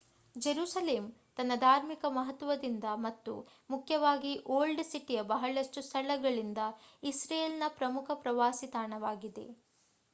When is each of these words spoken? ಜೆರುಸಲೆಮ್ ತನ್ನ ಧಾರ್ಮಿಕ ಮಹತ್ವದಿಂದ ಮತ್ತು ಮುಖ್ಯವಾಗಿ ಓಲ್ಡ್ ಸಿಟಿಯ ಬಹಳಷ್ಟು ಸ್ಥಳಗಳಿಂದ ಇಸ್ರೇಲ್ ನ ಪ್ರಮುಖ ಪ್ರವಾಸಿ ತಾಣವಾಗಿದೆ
ಜೆರುಸಲೆಮ್ 0.35 1.07
ತನ್ನ 1.37 1.55
ಧಾರ್ಮಿಕ 1.61 2.05
ಮಹತ್ವದಿಂದ 2.13 2.87
ಮತ್ತು 3.03 3.33
ಮುಖ್ಯವಾಗಿ 3.69 4.31
ಓಲ್ಡ್ 4.49 4.83
ಸಿಟಿಯ 4.85 5.21
ಬಹಳಷ್ಟು 5.27 5.81
ಸ್ಥಳಗಳಿಂದ 5.81 6.63
ಇಸ್ರೇಲ್ 7.03 7.57
ನ 7.59 7.69
ಪ್ರಮುಖ 7.77 8.11
ಪ್ರವಾಸಿ 8.23 8.69
ತಾಣವಾಗಿದೆ 8.73 9.47